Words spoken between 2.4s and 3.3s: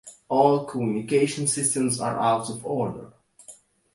of order.